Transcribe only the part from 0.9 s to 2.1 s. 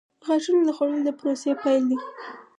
د پروسې پیل دی.